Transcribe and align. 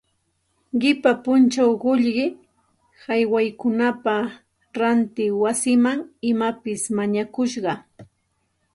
Qipa 0.81 1.11
punchaw 1.23 1.71
qullqi 1.83 2.25
haywaykunapaq 3.03 4.25
ranti 4.79 5.25
wasimanta 5.41 6.07
imapas 6.31 6.81
mañakusqa 6.97 7.73